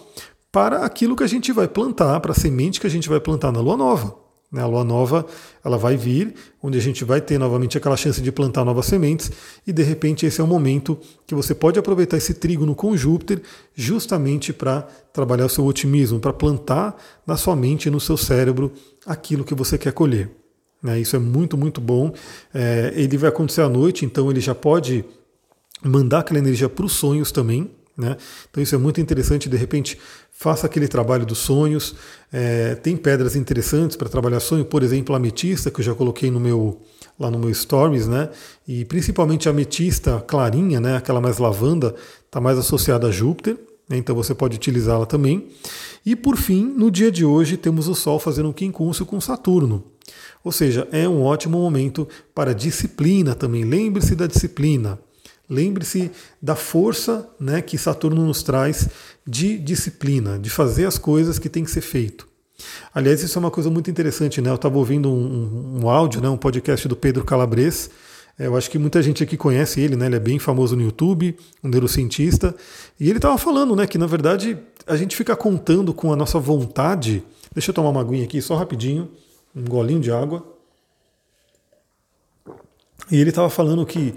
para 0.53 0.87
aquilo 0.87 1.17
que 1.17 1.25
a 1.25 1.29
gente 1.29 1.51
vai 1.51 1.67
plantar, 1.67 2.21
para 2.21 2.31
a 2.31 2.35
semente 2.37 2.81
que 2.81 2.87
a 2.87 2.91
gente 2.91 3.09
vai 3.09 3.19
plantar 3.19 3.51
na 3.51 3.61
lua 3.61 3.77
nova. 3.77 4.26
Né? 4.51 4.63
A 4.63 4.67
lua 4.67 4.85
nova 4.85 5.27
ela 5.65 5.77
vai 5.77 5.97
vir, 5.97 6.35
onde 6.63 6.79
a 6.79 6.81
gente 6.81 7.05
vai 7.05 7.21
ter 7.21 7.39
novamente 7.39 7.77
aquela 7.77 7.97
chance 7.97 8.21
de 8.21 8.31
plantar 8.31 8.65
novas 8.65 8.87
sementes, 8.87 9.31
e 9.67 9.73
de 9.73 9.83
repente 9.83 10.25
esse 10.25 10.41
é 10.41 10.45
o 10.45 10.47
momento 10.47 10.99
que 11.27 11.35
você 11.35 11.55
pode 11.55 11.79
aproveitar 11.79 12.17
esse 12.17 12.35
trígono 12.35 12.75
com 12.75 12.97
Júpiter 12.97 13.43
justamente 13.75 14.53
para 14.53 14.83
trabalhar 15.13 15.47
o 15.47 15.51
seu 15.51 15.65
otimismo, 15.65 16.21
para 16.21 16.33
plantar 16.33 16.97
na 17.27 17.37
sua 17.37 17.57
mente 17.57 17.87
e 17.87 17.91
no 17.91 18.01
seu 18.01 18.17
cérebro 18.17 18.73
aquilo 19.05 19.45
que 19.45 19.55
você 19.55 19.77
quer 19.77 19.93
colher. 19.93 20.31
Né? 20.83 21.01
Isso 21.01 21.17
é 21.17 21.19
muito, 21.19 21.57
muito 21.57 21.81
bom. 21.81 22.13
É, 22.55 22.93
ele 22.95 23.17
vai 23.17 23.29
acontecer 23.29 23.63
à 23.63 23.69
noite, 23.69 24.05
então 24.05 24.31
ele 24.31 24.41
já 24.41 24.55
pode 24.55 25.05
mandar 25.83 26.21
aquela 26.21 26.39
energia 26.39 26.69
para 26.69 26.85
os 26.85 26.93
sonhos 26.93 27.33
também. 27.33 27.71
Né? 27.97 28.17
Então 28.51 28.63
isso 28.63 28.75
é 28.75 28.79
muito 28.79 29.01
interessante, 29.01 29.49
de 29.49 29.57
repente 29.57 29.99
faça 30.39 30.67
aquele 30.67 30.87
trabalho 30.87 31.25
dos 31.25 31.39
sonhos. 31.39 31.95
É, 32.33 32.75
tem 32.75 32.97
pedras 32.97 33.35
interessantes 33.35 33.97
para 33.97 34.09
trabalhar 34.09 34.41
sonho, 34.41 34.65
por 34.65 34.83
exemplo, 34.83 35.15
a 35.15 35.19
ametista, 35.19 35.71
que 35.71 35.81
eu 35.81 35.85
já 35.85 35.95
coloquei 35.95 36.31
no 36.31 36.39
meu 36.39 36.83
lá 37.19 37.31
no 37.31 37.39
meu 37.39 37.53
stories, 37.55 38.07
né? 38.07 38.29
E 38.69 38.85
principalmente 38.85 39.49
a 39.49 39.51
ametista 39.51 40.23
clarinha, 40.27 40.79
né? 40.79 40.99
Aquela 40.99 41.19
mais 41.19 41.39
lavanda, 41.39 41.95
está 42.27 42.41
mais 42.43 42.59
associada 42.59 43.09
a 43.09 43.11
Júpiter, 43.11 43.57
né? 43.89 43.97
então 43.97 44.15
você 44.15 44.35
pode 44.35 44.57
utilizá-la 44.57 45.07
também. 45.07 45.49
E 46.05 46.15
por 46.15 46.37
fim, 46.37 46.65
no 46.77 46.91
dia 46.91 47.11
de 47.11 47.25
hoje, 47.25 47.57
temos 47.57 47.89
o 47.89 47.95
Sol 47.95 48.19
fazendo 48.19 48.51
um 48.51 48.53
quincúncio 48.53 49.07
com 49.07 49.19
Saturno. 49.19 49.83
Ou 50.45 50.53
seja, 50.53 50.87
é 50.93 51.09
um 51.09 51.23
ótimo 51.23 51.59
momento 51.59 52.07
para 52.35 52.55
disciplina 52.55 53.35
também. 53.35 53.65
Lembre-se 53.65 54.15
da 54.15 54.27
disciplina. 54.27 54.99
Lembre-se 55.49 56.11
da 56.43 56.55
força 56.55 57.29
né, 57.39 57.63
que 57.63 57.79
Saturno 57.79 58.27
nos 58.27 58.43
traz 58.43 58.89
de 59.27 59.59
disciplina, 59.59 60.39
de 60.39 60.49
fazer 60.49 60.87
as 60.87 60.99
coisas 60.99 61.39
que 61.39 61.49
tem 61.49 61.65
que 61.65 61.71
ser 61.71 61.81
feito. 61.81 62.29
Aliás, 62.95 63.23
isso 63.23 63.39
é 63.39 63.41
uma 63.41 63.51
coisa 63.51 63.69
muito 63.69 63.91
interessante, 63.91 64.41
né? 64.41 64.51
Eu 64.51 64.55
estava 64.55 64.79
ouvindo 64.79 65.11
um, 65.11 65.83
um, 65.83 65.91
áudio, 65.91 66.21
né, 66.21 66.29
um 66.29 66.37
podcast 66.37 66.89
do 66.89 66.97
Pedro 66.97 67.25
Calabres. 67.25 67.91
É, 68.39 68.47
eu 68.47 68.57
acho 68.57 68.71
que 68.71 68.79
muita 68.79 69.03
gente 69.03 69.23
aqui 69.23 69.37
conhece 69.37 69.81
ele, 69.81 69.97
né? 69.97 70.07
Ele 70.07 70.17
é 70.17 70.21
bem 70.21 70.39
famoso 70.39 70.77
no 70.77 70.83
YouTube, 70.83 71.37
um 71.63 71.69
neurocientista. 71.69 72.55
E 72.99 73.09
ele 73.09 73.19
estava 73.19 73.37
falando, 73.37 73.75
né, 73.77 73.87
que 73.87 73.99
na 73.99 74.07
verdade 74.07 74.57
a 74.87 74.97
gente 74.97 75.17
fica 75.17 75.35
contando 75.37 75.93
com 75.93 76.13
a 76.13 76.17
nossa 76.17 76.39
vontade. 76.39 77.23
Deixa 77.53 77.71
eu 77.71 77.75
tomar 77.75 77.91
uma 77.91 78.01
aguinha 78.01 78.25
aqui, 78.25 78.41
só 78.41 78.55
rapidinho, 78.57 79.11
um 79.55 79.65
golinho 79.65 80.01
de 80.01 80.11
água. 80.11 80.47
E 83.11 83.21
ele 83.21 83.31
estava 83.31 83.51
falando 83.51 83.85
que 83.85 84.15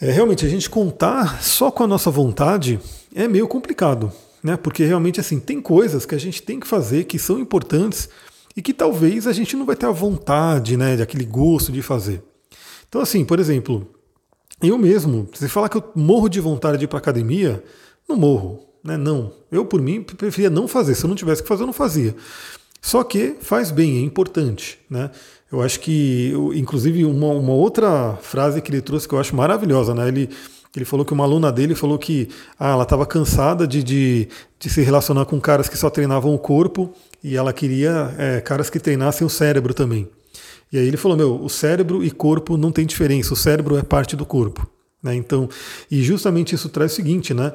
é, 0.00 0.10
realmente, 0.10 0.44
a 0.44 0.48
gente 0.48 0.68
contar 0.68 1.42
só 1.42 1.70
com 1.70 1.82
a 1.82 1.86
nossa 1.86 2.10
vontade 2.10 2.78
é 3.14 3.26
meio 3.26 3.48
complicado, 3.48 4.12
né? 4.42 4.56
Porque 4.56 4.84
realmente, 4.84 5.20
assim, 5.20 5.40
tem 5.40 5.60
coisas 5.60 6.04
que 6.04 6.14
a 6.14 6.18
gente 6.18 6.42
tem 6.42 6.60
que 6.60 6.66
fazer 6.66 7.04
que 7.04 7.18
são 7.18 7.38
importantes 7.38 8.08
e 8.56 8.60
que 8.60 8.74
talvez 8.74 9.26
a 9.26 9.32
gente 9.32 9.56
não 9.56 9.64
vai 9.66 9.76
ter 9.76 9.86
a 9.86 9.90
vontade, 9.90 10.76
né, 10.76 11.00
aquele 11.00 11.24
gosto 11.24 11.70
de 11.70 11.82
fazer. 11.82 12.22
Então, 12.88 13.00
assim, 13.00 13.24
por 13.24 13.38
exemplo, 13.38 13.86
eu 14.62 14.78
mesmo, 14.78 15.28
se 15.34 15.48
falar 15.48 15.68
que 15.68 15.76
eu 15.76 15.84
morro 15.94 16.28
de 16.28 16.40
vontade 16.40 16.78
de 16.78 16.84
ir 16.84 16.88
para 16.88 16.98
academia, 16.98 17.62
não 18.08 18.16
morro, 18.16 18.66
né? 18.82 18.96
Não. 18.96 19.32
Eu, 19.50 19.66
por 19.66 19.82
mim, 19.82 20.02
preferia 20.02 20.48
não 20.48 20.68
fazer. 20.68 20.94
Se 20.94 21.04
eu 21.04 21.08
não 21.08 21.16
tivesse 21.16 21.42
que 21.42 21.48
fazer, 21.48 21.62
eu 21.62 21.66
não 21.66 21.72
fazia. 21.72 22.14
Só 22.86 23.02
que 23.02 23.34
faz 23.40 23.72
bem, 23.72 23.96
é 23.96 24.00
importante, 24.00 24.78
né? 24.88 25.10
Eu 25.50 25.60
acho 25.60 25.80
que, 25.80 26.32
inclusive, 26.54 27.04
uma, 27.04 27.32
uma, 27.32 27.52
outra 27.52 28.16
frase 28.22 28.62
que 28.62 28.70
ele 28.70 28.80
trouxe 28.80 29.08
que 29.08 29.12
eu 29.12 29.18
acho 29.18 29.34
maravilhosa, 29.34 29.92
né? 29.92 30.06
Ele, 30.06 30.30
ele 30.76 30.84
falou 30.84 31.04
que 31.04 31.12
uma 31.12 31.24
aluna 31.24 31.50
dele 31.50 31.74
falou 31.74 31.98
que 31.98 32.28
ah, 32.56 32.70
ela 32.70 32.84
estava 32.84 33.04
cansada 33.04 33.66
de, 33.66 33.82
de, 33.82 34.28
de, 34.60 34.70
se 34.70 34.82
relacionar 34.82 35.24
com 35.24 35.40
caras 35.40 35.68
que 35.68 35.76
só 35.76 35.90
treinavam 35.90 36.32
o 36.32 36.38
corpo 36.38 36.94
e 37.24 37.36
ela 37.36 37.52
queria 37.52 38.14
é, 38.18 38.40
caras 38.40 38.70
que 38.70 38.78
treinassem 38.78 39.26
o 39.26 39.30
cérebro 39.30 39.74
também. 39.74 40.08
E 40.72 40.78
aí 40.78 40.86
ele 40.86 40.96
falou: 40.96 41.16
meu, 41.16 41.42
o 41.42 41.50
cérebro 41.50 42.04
e 42.04 42.10
corpo 42.12 42.56
não 42.56 42.70
tem 42.70 42.86
diferença, 42.86 43.34
o 43.34 43.36
cérebro 43.36 43.76
é 43.76 43.82
parte 43.82 44.14
do 44.14 44.24
corpo. 44.24 44.64
Né? 45.02 45.16
Então, 45.16 45.48
e 45.90 46.04
justamente 46.04 46.54
isso 46.54 46.68
traz 46.68 46.92
o 46.92 46.94
seguinte, 46.94 47.34
né? 47.34 47.52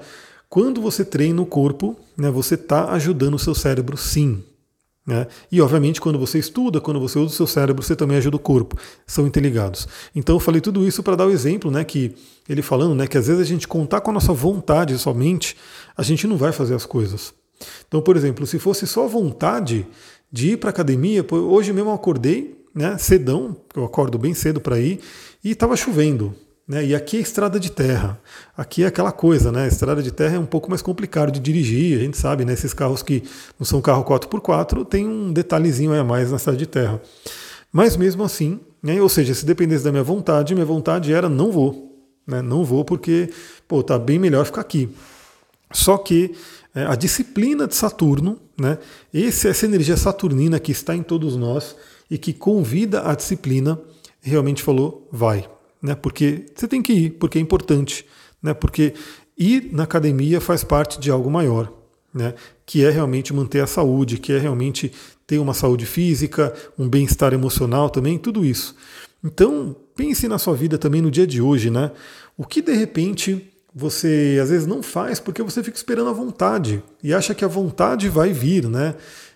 Quando 0.50 0.82
você 0.82 1.06
treina 1.06 1.42
o 1.42 1.46
corpo, 1.46 1.98
né, 2.18 2.30
você 2.30 2.56
está 2.56 2.92
ajudando 2.92 3.36
o 3.36 3.40
seu 3.40 3.56
cérebro 3.56 3.96
sim. 3.96 4.44
Né? 5.06 5.26
E, 5.52 5.60
obviamente, 5.62 6.00
quando 6.00 6.20
você 6.20 6.38
estuda, 6.38 6.80
quando 6.80 7.00
você 7.00 7.18
usa 7.18 7.34
o 7.34 7.36
seu 7.36 7.48
cérebro, 7.48 7.82
você 7.82 7.96
também 7.96 8.18
ajuda 8.18 8.36
o 8.36 8.40
corpo. 8.40 8.78
São 9.06 9.26
interligados. 9.26 9.88
Então, 10.16 10.36
eu 10.36 10.40
falei 10.40 10.62
tudo 10.62 10.88
isso 10.88 11.02
para 11.02 11.16
dar 11.16 11.26
o 11.26 11.32
exemplo, 11.32 11.72
né, 11.72 11.84
que 11.84 12.16
ele 12.48 12.62
falando 12.62 12.94
né, 12.94 13.08
que 13.08 13.18
às 13.18 13.28
vezes 13.28 13.42
a 13.42 13.46
gente 13.46 13.68
contar 13.68 14.02
com 14.02 14.12
a 14.12 14.14
nossa 14.14 14.34
vontade 14.34 14.98
somente, 14.98 15.58
a 15.98 16.04
gente 16.04 16.28
não 16.28 16.38
vai 16.38 16.52
fazer 16.52 16.76
as 16.76 16.86
coisas. 16.86 17.34
Então, 17.88 18.02
por 18.02 18.16
exemplo, 18.16 18.46
se 18.46 18.60
fosse 18.60 18.86
só 18.86 19.08
vontade 19.08 19.88
de 20.32 20.52
ir 20.52 20.58
para 20.58 20.70
academia, 20.70 21.26
hoje 21.32 21.74
mesmo 21.74 21.90
eu 21.90 21.96
acordei, 21.96 22.60
né, 22.74 22.98
cedão, 22.98 23.58
eu 23.76 23.84
acordo 23.84 24.18
bem 24.18 24.34
cedo 24.34 24.62
para 24.62 24.80
ir, 24.80 25.00
e 25.44 25.52
estava 25.52 25.76
chovendo. 25.76 26.34
Né? 26.72 26.86
E 26.86 26.96
aqui 26.96 27.18
é 27.18 27.20
estrada 27.20 27.60
de 27.60 27.70
terra. 27.70 28.18
Aqui 28.56 28.86
é 28.86 28.88
aquela 28.88 29.12
coisa, 29.12 29.52
né? 29.52 29.68
Estrada 29.68 30.02
de 30.02 30.10
terra 30.10 30.38
é 30.38 30.40
um 30.40 30.46
pouco 30.46 30.70
mais 30.70 30.82
complicado 30.82 31.30
de 31.30 31.38
dirigir. 31.38 32.00
A 32.00 32.02
gente 32.02 32.18
sabe, 32.18 32.46
né? 32.46 32.54
Esses 32.54 32.74
carros 32.74 33.04
que 33.04 33.24
não 33.60 33.66
são 33.66 33.82
carro 33.82 34.06
4x4 34.06 34.86
tem 34.86 35.06
um 35.06 35.34
detalhezinho 35.34 35.94
a 35.94 36.02
mais 36.02 36.32
na 36.32 36.38
estrada 36.38 36.58
de 36.58 36.66
terra. 36.66 37.02
Mas 37.74 37.98
mesmo 37.98 38.24
assim, 38.24 38.58
né? 38.82 39.02
ou 39.02 39.10
seja, 39.10 39.34
se 39.34 39.46
dependesse 39.46 39.84
da 39.84 39.92
minha 39.92 40.02
vontade, 40.02 40.54
minha 40.54 40.66
vontade 40.66 41.12
era 41.12 41.28
não 41.28 41.52
vou. 41.52 41.94
Né? 42.26 42.42
Não 42.42 42.64
vou 42.64 42.86
porque, 42.86 43.30
pô, 43.68 43.84
tá 43.84 44.00
bem 44.00 44.18
melhor 44.18 44.46
ficar 44.46 44.62
aqui. 44.62 44.90
Só 45.74 45.98
que 45.98 46.34
é, 46.74 46.86
a 46.86 46.96
disciplina 46.96 47.68
de 47.68 47.76
Saturno, 47.76 48.40
né? 48.58 48.78
Esse, 49.14 49.50
essa 49.50 49.66
energia 49.66 49.98
saturnina 49.98 50.58
que 50.58 50.72
está 50.72 50.96
em 50.96 51.04
todos 51.04 51.36
nós 51.36 51.76
e 52.10 52.18
que 52.18 52.32
convida 52.32 53.10
a 53.10 53.14
disciplina, 53.14 53.78
realmente 54.22 54.64
falou, 54.64 55.06
vai 55.12 55.46
né? 55.82 55.96
Porque 55.96 56.46
você 56.56 56.68
tem 56.68 56.82
que 56.82 56.94
ir, 56.94 57.10
porque 57.12 57.38
é 57.38 57.42
importante, 57.42 58.06
né? 58.42 58.54
Porque 58.54 58.94
ir 59.38 59.70
na 59.72 59.84
academia 59.84 60.40
faz 60.40 60.64
parte 60.64 61.00
de 61.00 61.10
algo 61.10 61.30
maior, 61.30 61.72
né? 62.14 62.34
Que 62.66 62.86
é 62.86 62.90
realmente 62.90 63.34
manter 63.34 63.62
a 63.62 63.68
saúde, 63.68 64.18
que 64.18 64.32
é 64.32 64.38
realmente 64.38 64.92
ter 65.26 65.40
uma 65.40 65.54
saúde 65.54 65.86
física, 65.86 66.54
um 66.78 66.88
bem-estar 66.88 67.34
emocional 67.34 67.90
também, 67.90 68.18
tudo 68.18 68.46
isso. 68.46 68.76
Então, 69.24 69.76
pense 69.96 70.28
na 70.28 70.38
sua 70.38 70.56
vida 70.56 70.78
também 70.78 71.02
no 71.02 71.12
dia 71.12 71.28
de 71.28 71.42
hoje, 71.42 71.70
né? 71.70 71.92
O 72.38 72.46
que 72.46 72.62
de 72.62 72.74
repente 72.74 73.48
você 73.74 74.38
às 74.42 74.50
vezes 74.50 74.68
não 74.68 74.84
faz 74.84 75.20
porque 75.20 75.42
você 75.42 75.64
fica 75.64 75.78
esperando 75.78 76.10
a 76.10 76.14
vontade 76.14 76.84
e 77.02 77.14
acha 77.14 77.34
que 77.34 77.46
a 77.46 77.48
vontade 77.48 78.10
vai 78.10 78.34
vir, 78.34 78.68
né? 78.68 78.96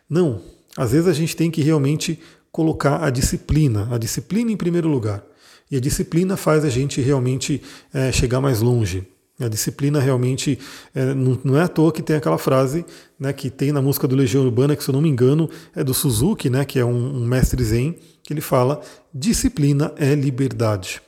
Não. 0.09 0.41
Às 0.75 0.91
vezes 0.91 1.07
a 1.07 1.13
gente 1.13 1.35
tem 1.35 1.49
que 1.49 1.61
realmente 1.61 2.19
colocar 2.51 3.03
a 3.03 3.09
disciplina, 3.09 3.87
a 3.91 3.97
disciplina 3.97 4.51
em 4.51 4.57
primeiro 4.57 4.89
lugar. 4.89 5.23
E 5.69 5.77
a 5.77 5.79
disciplina 5.79 6.37
faz 6.37 6.63
a 6.63 6.69
gente 6.69 7.01
realmente 7.01 7.61
é, 7.93 8.11
chegar 8.11 8.39
mais 8.39 8.61
longe. 8.61 9.07
A 9.39 9.49
disciplina 9.49 9.99
realmente 9.99 10.57
é, 10.93 11.13
não, 11.13 11.37
não, 11.43 11.57
é 11.57 11.63
à 11.63 11.67
toa 11.67 11.91
que 11.91 12.01
tem 12.01 12.15
aquela 12.15 12.37
frase 12.37 12.85
né, 13.19 13.33
que 13.33 13.49
tem 13.49 13.71
na 13.71 13.81
música 13.81 14.07
do 14.07 14.15
Legião 14.15 14.43
Urbana, 14.45 14.75
que 14.75 14.83
se 14.83 14.89
eu 14.89 14.93
não 14.93 15.01
me 15.01 15.09
engano 15.09 15.49
é 15.75 15.83
do 15.83 15.93
Suzuki, 15.93 16.49
né, 16.49 16.63
que 16.63 16.79
é 16.79 16.85
um, 16.85 17.17
um 17.17 17.25
mestre 17.25 17.61
zen, 17.61 17.97
que 18.23 18.31
ele 18.31 18.39
fala: 18.39 18.79
disciplina 19.13 19.93
é 19.97 20.15
liberdade. 20.15 21.01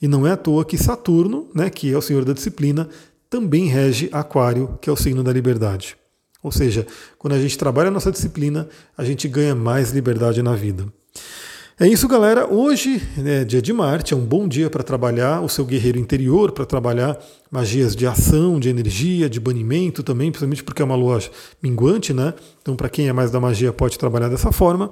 E 0.00 0.08
não 0.08 0.26
é 0.26 0.32
à 0.32 0.36
toa 0.36 0.64
que 0.64 0.76
Saturno, 0.76 1.48
né, 1.54 1.70
que 1.70 1.92
é 1.92 1.96
o 1.96 2.02
senhor 2.02 2.24
da 2.24 2.32
disciplina, 2.32 2.88
também 3.30 3.66
rege 3.66 4.08
Aquário, 4.12 4.76
que 4.80 4.90
é 4.90 4.92
o 4.92 4.96
signo 4.96 5.22
da 5.22 5.32
liberdade. 5.32 5.96
Ou 6.42 6.50
seja, 6.50 6.84
quando 7.16 7.34
a 7.34 7.38
gente 7.38 7.56
trabalha 7.56 7.88
a 7.88 7.92
nossa 7.92 8.10
disciplina, 8.10 8.68
a 8.98 9.04
gente 9.04 9.28
ganha 9.28 9.54
mais 9.54 9.92
liberdade 9.92 10.42
na 10.42 10.56
vida. 10.56 10.92
É 11.80 11.88
isso, 11.88 12.06
galera. 12.06 12.46
Hoje 12.46 13.00
é 13.24 13.44
dia 13.44 13.62
de 13.62 13.72
Marte, 13.72 14.12
é 14.12 14.16
um 14.16 14.24
bom 14.24 14.46
dia 14.46 14.68
para 14.68 14.82
trabalhar 14.82 15.40
o 15.40 15.48
seu 15.48 15.64
guerreiro 15.64 15.98
interior, 15.98 16.52
para 16.52 16.66
trabalhar 16.66 17.18
magias 17.50 17.96
de 17.96 18.06
ação, 18.06 18.60
de 18.60 18.68
energia, 18.68 19.28
de 19.28 19.40
banimento 19.40 20.02
também, 20.02 20.30
principalmente 20.30 20.62
porque 20.62 20.82
é 20.82 20.84
uma 20.84 20.94
lua 20.94 21.18
minguante, 21.62 22.12
né? 22.12 22.34
Então, 22.60 22.76
para 22.76 22.90
quem 22.90 23.08
é 23.08 23.12
mais 23.12 23.30
da 23.30 23.40
magia, 23.40 23.72
pode 23.72 23.98
trabalhar 23.98 24.28
dessa 24.28 24.52
forma. 24.52 24.90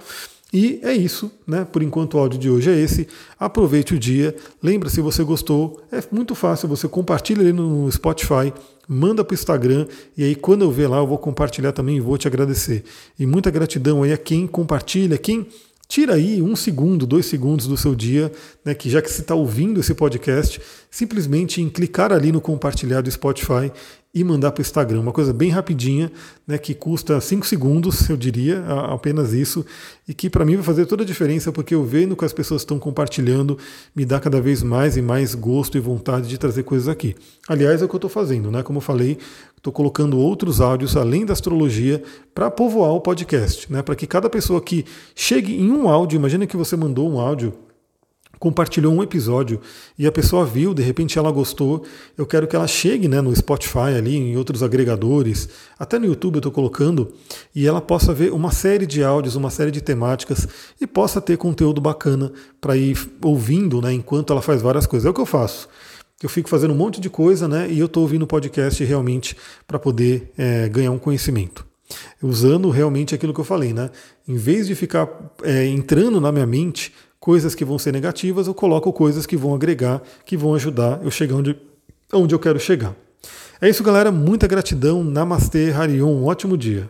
E 0.52 0.80
é 0.82 0.92
isso, 0.94 1.30
né? 1.46 1.66
Por 1.70 1.82
enquanto 1.82 2.14
o 2.14 2.18
áudio 2.18 2.38
de 2.40 2.48
hoje 2.48 2.70
é 2.70 2.78
esse. 2.78 3.06
Aproveite 3.38 3.94
o 3.94 3.98
dia. 3.98 4.34
Lembra, 4.62 4.88
se 4.88 5.02
você 5.02 5.22
gostou, 5.22 5.82
é 5.92 6.02
muito 6.10 6.34
fácil, 6.34 6.66
você 6.66 6.88
compartilha 6.88 7.42
ele 7.42 7.52
no 7.52 7.92
Spotify, 7.92 8.52
manda 8.88 9.22
para 9.22 9.34
o 9.34 9.38
Instagram 9.38 9.86
e 10.16 10.24
aí 10.24 10.34
quando 10.34 10.62
eu 10.62 10.70
ver 10.70 10.88
lá 10.88 10.96
eu 10.96 11.06
vou 11.06 11.18
compartilhar 11.18 11.72
também 11.72 11.98
e 11.98 12.00
vou 12.00 12.16
te 12.16 12.26
agradecer. 12.26 12.82
E 13.18 13.26
muita 13.26 13.50
gratidão 13.50 14.02
aí 14.02 14.12
a 14.12 14.18
quem 14.18 14.46
compartilha, 14.46 15.16
quem 15.16 15.46
Tira 15.90 16.14
aí 16.14 16.40
um 16.40 16.54
segundo, 16.54 17.04
dois 17.04 17.26
segundos 17.26 17.66
do 17.66 17.76
seu 17.76 17.96
dia, 17.96 18.30
né, 18.64 18.74
que 18.74 18.88
já 18.88 19.02
que 19.02 19.10
você 19.10 19.22
está 19.22 19.34
ouvindo 19.34 19.80
esse 19.80 19.92
podcast, 19.92 20.60
simplesmente 20.88 21.60
em 21.60 21.68
clicar 21.68 22.12
ali 22.12 22.30
no 22.30 22.40
compartilhar 22.40 23.00
do 23.00 23.10
Spotify 23.10 23.72
e 24.12 24.24
mandar 24.24 24.50
para 24.50 24.60
o 24.60 24.62
Instagram. 24.62 25.00
Uma 25.00 25.12
coisa 25.12 25.32
bem 25.32 25.50
rapidinha, 25.50 26.10
né, 26.46 26.58
que 26.58 26.74
custa 26.74 27.20
cinco 27.20 27.46
segundos, 27.46 28.08
eu 28.10 28.16
diria, 28.16 28.64
apenas 28.88 29.32
isso, 29.32 29.64
e 30.06 30.12
que 30.12 30.28
para 30.28 30.44
mim 30.44 30.56
vai 30.56 30.64
fazer 30.64 30.86
toda 30.86 31.04
a 31.04 31.06
diferença, 31.06 31.52
porque 31.52 31.74
eu 31.74 31.84
vendo 31.84 32.16
que 32.16 32.24
as 32.24 32.32
pessoas 32.32 32.62
estão 32.62 32.78
compartilhando, 32.78 33.56
me 33.94 34.04
dá 34.04 34.18
cada 34.18 34.40
vez 34.40 34.62
mais 34.62 34.96
e 34.96 35.02
mais 35.02 35.34
gosto 35.34 35.76
e 35.76 35.80
vontade 35.80 36.28
de 36.28 36.36
trazer 36.36 36.64
coisas 36.64 36.88
aqui. 36.88 37.14
Aliás, 37.48 37.82
é 37.82 37.84
o 37.84 37.88
que 37.88 37.94
eu 37.94 37.98
estou 37.98 38.10
fazendo, 38.10 38.50
né? 38.50 38.62
Como 38.62 38.78
eu 38.78 38.82
falei, 38.82 39.16
estou 39.56 39.72
colocando 39.72 40.18
outros 40.18 40.60
áudios 40.60 40.96
além 40.96 41.24
da 41.24 41.32
astrologia 41.32 42.02
para 42.34 42.50
povoar 42.50 42.90
o 42.92 43.00
podcast, 43.00 43.70
né? 43.72 43.80
Para 43.80 43.94
que 43.94 44.06
cada 44.06 44.28
pessoa 44.28 44.60
que 44.60 44.84
chegue 45.14 45.54
em 45.54 45.70
um 45.70 45.88
áudio, 45.88 46.16
imagina 46.16 46.46
que 46.46 46.56
você 46.56 46.76
mandou 46.76 47.08
um 47.08 47.20
áudio 47.20 47.54
compartilhou 48.40 48.92
um 48.92 49.02
episódio 49.02 49.60
e 49.98 50.06
a 50.06 50.10
pessoa 50.10 50.46
viu, 50.46 50.72
de 50.72 50.82
repente 50.82 51.18
ela 51.18 51.30
gostou, 51.30 51.84
eu 52.16 52.24
quero 52.24 52.48
que 52.48 52.56
ela 52.56 52.66
chegue 52.66 53.06
né, 53.06 53.20
no 53.20 53.36
Spotify 53.36 53.94
ali, 53.98 54.16
em 54.16 54.36
outros 54.36 54.62
agregadores, 54.62 55.46
até 55.78 55.98
no 55.98 56.06
YouTube 56.06 56.36
eu 56.36 56.38
estou 56.38 56.50
colocando, 56.50 57.12
e 57.54 57.66
ela 57.66 57.82
possa 57.82 58.14
ver 58.14 58.32
uma 58.32 58.50
série 58.50 58.86
de 58.86 59.04
áudios, 59.04 59.36
uma 59.36 59.50
série 59.50 59.70
de 59.70 59.82
temáticas 59.82 60.48
e 60.80 60.86
possa 60.86 61.20
ter 61.20 61.36
conteúdo 61.36 61.82
bacana 61.82 62.32
para 62.58 62.74
ir 62.76 62.96
ouvindo 63.22 63.82
né, 63.82 63.92
enquanto 63.92 64.32
ela 64.32 64.40
faz 64.40 64.62
várias 64.62 64.86
coisas. 64.86 65.06
É 65.06 65.10
o 65.10 65.14
que 65.14 65.20
eu 65.20 65.26
faço. 65.26 65.68
Eu 66.22 66.28
fico 66.28 66.48
fazendo 66.48 66.72
um 66.72 66.76
monte 66.76 66.98
de 66.98 67.10
coisa 67.10 67.46
né, 67.46 67.68
e 67.70 67.78
eu 67.78 67.86
estou 67.86 68.02
ouvindo 68.02 68.26
podcast 68.26 68.82
realmente 68.82 69.36
para 69.66 69.78
poder 69.78 70.32
é, 70.38 70.66
ganhar 70.68 70.90
um 70.90 70.98
conhecimento 70.98 71.68
usando 72.22 72.70
realmente 72.70 73.14
aquilo 73.14 73.34
que 73.34 73.40
eu 73.40 73.44
falei, 73.44 73.72
né? 73.72 73.90
Em 74.28 74.36
vez 74.36 74.68
de 74.68 74.76
ficar 74.76 75.08
é, 75.42 75.66
entrando 75.66 76.20
na 76.20 76.30
minha 76.30 76.46
mente 76.46 76.92
coisas 77.20 77.54
que 77.54 77.64
vão 77.64 77.78
ser 77.78 77.92
negativas, 77.92 78.46
eu 78.46 78.54
coloco 78.54 78.92
coisas 78.92 79.26
que 79.26 79.36
vão 79.36 79.54
agregar, 79.54 80.02
que 80.24 80.36
vão 80.36 80.54
ajudar 80.54 81.00
eu 81.04 81.10
chegar 81.10 81.36
onde, 81.36 81.54
onde 82.12 82.34
eu 82.34 82.38
quero 82.38 82.58
chegar. 82.58 82.96
É 83.60 83.68
isso, 83.68 83.84
galera. 83.84 84.10
Muita 84.10 84.46
gratidão. 84.46 85.04
Namastê, 85.04 85.70
Harion. 85.70 86.08
Um 86.08 86.24
ótimo 86.24 86.56
dia. 86.56 86.88